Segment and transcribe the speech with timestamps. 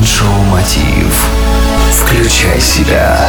[0.00, 1.28] Майншоу Мотив.
[1.92, 3.28] Включай себя.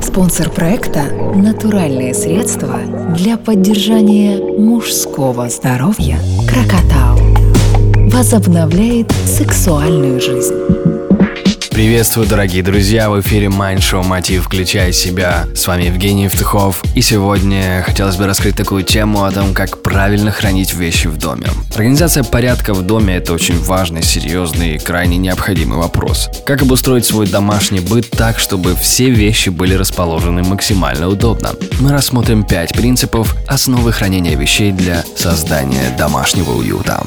[0.00, 2.78] Спонсор проекта– натуральные средства
[3.16, 7.18] для поддержания мужского здоровья «Крокотау».
[8.12, 10.54] Возобновляет сексуальную жизнь.
[11.78, 13.08] Приветствую, дорогие друзья!
[13.08, 15.46] В эфире Mind Show Мотив «Включай себя».
[15.54, 16.82] С вами Евгений Евтухов.
[16.96, 21.46] И сегодня хотелось бы раскрыть такую тему о том, как правильно хранить вещи в доме.
[21.76, 26.28] Организация порядка в доме– это очень важный, серьезный и крайне необходимый вопрос.
[26.44, 31.50] Как обустроить свой домашний быт так, чтобы все вещи были расположены максимально удобно?
[31.78, 37.04] Мы рассмотрим пять принципов основы хранения вещей для создания домашнего уюта.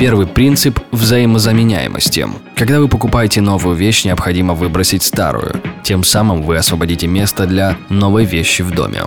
[0.00, 2.26] Первый принцип– взаимозаменяемости.
[2.56, 5.60] Когда вы покупаете новую вещь, необходимо выбросить старую.
[5.82, 9.02] Тем самым вы освободите место для новой вещи в доме.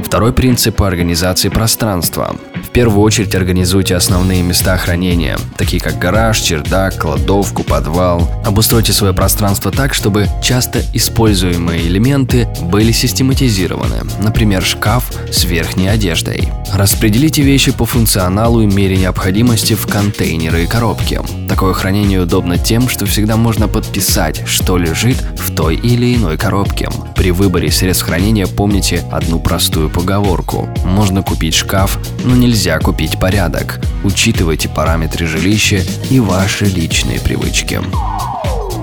[0.00, 2.36] Второй принцип– организации пространства.
[2.72, 8.30] Первую очередь организуйте основные места хранения, такие как гараж, чердак, кладовку, подвал.
[8.46, 16.48] Обустройте свое пространство так, чтобы часто используемые элементы были систематизированы, например, шкаф с верхней одеждой.
[16.72, 21.20] Распределите вещи по функционалу и мере необходимости в контейнеры и коробки.
[21.50, 26.88] Такое хранение удобно тем, что всегда можно подписать, что лежит в той или иной коробке.
[27.22, 30.68] При выборе средств хранения помните одну простую поговорку.
[30.84, 33.78] Можно купить шкаф, но нельзя купить порядок.
[34.02, 37.80] Учитывайте параметры жилища и ваши личные привычки.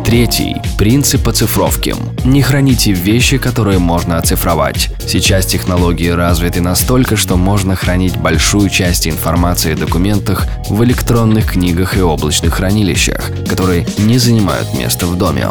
[0.06, 1.94] Третий– принцип оцифровки.
[2.24, 4.90] Не храните вещи, которые можно оцифровать.
[5.06, 11.98] Сейчас технологии развиты настолько, что можно хранить большую часть информации о документах в электронных книгах
[11.98, 15.50] и облачных хранилищах, которые не занимают места в доме.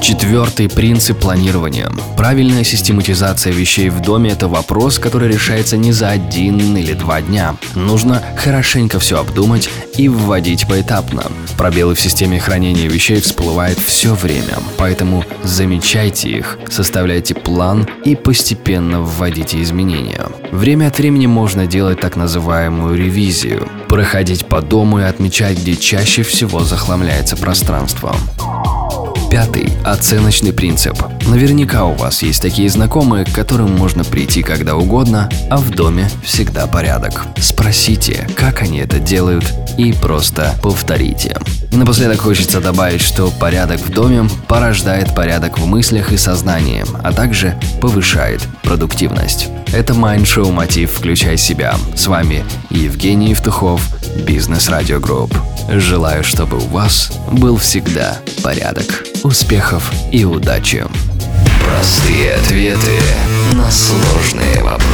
[0.00, 1.90] Четвертый принцип планирования.
[2.16, 7.56] Правильная систематизация вещей в доме– это вопрос, который решается не за один или два дня.
[7.74, 11.24] Нужно хорошенько все обдумать и вводить поэтапно.
[11.56, 19.02] Пробелы в системе хранения вещей всплывают все время, поэтому замечайте их, составляйте план и постепенно
[19.02, 20.26] вводите изменения.
[20.52, 26.22] Время от времени можно делать так называемую ревизию, проходить по дому и отмечать, где чаще
[26.22, 28.14] всего захламляется пространство.
[29.30, 30.94] Пятый– оценочный принцип.
[31.26, 36.08] Наверняка у вас есть такие знакомые, к которым можно прийти когда угодно, а в доме
[36.22, 37.26] всегда порядок.
[37.36, 39.44] Спросите, как они это делают,
[39.76, 41.36] и просто повторите.
[41.70, 47.12] И напоследок хочется добавить, что порядок в доме порождает порядок в мыслях и сознании, а
[47.12, 49.48] также повышает продуктивность.
[49.72, 51.76] Это Show Мотив «Включай себя».
[51.94, 53.82] С вами Евгений Евтухов,
[54.24, 55.36] Бизнес Радио Групп.
[55.70, 59.04] Желаю, чтобы у вас был всегда порядок.
[59.22, 60.86] Успехов и удачи!
[61.64, 62.98] Простые ответы
[63.52, 64.87] на сложные вопросы.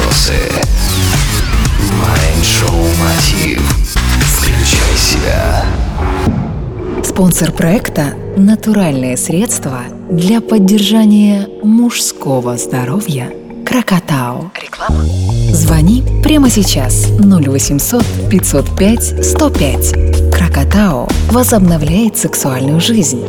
[7.15, 13.33] Спонсор проекта– натуральные средства для поддержания мужского здоровья
[13.65, 14.51] «Крокотау».
[14.61, 15.05] Реклама.
[15.53, 20.35] Звони прямо сейчас 0800 505 105.
[20.35, 23.23] «Крокотау» возобновляет сексуальную жизнь.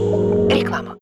[0.49, 0.85] Реклама.